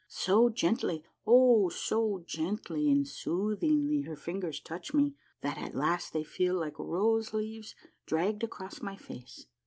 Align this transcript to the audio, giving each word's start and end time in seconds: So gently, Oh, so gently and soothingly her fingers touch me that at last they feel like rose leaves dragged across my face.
So 0.07 0.49
gently, 0.49 1.03
Oh, 1.27 1.69
so 1.69 2.23
gently 2.25 2.89
and 2.89 3.07
soothingly 3.07 4.01
her 4.01 4.15
fingers 4.15 4.59
touch 4.59 4.95
me 4.95 5.13
that 5.41 5.59
at 5.59 5.75
last 5.75 6.11
they 6.11 6.23
feel 6.23 6.55
like 6.59 6.79
rose 6.79 7.35
leaves 7.35 7.75
dragged 8.07 8.43
across 8.43 8.81
my 8.81 8.95
face. 8.95 9.45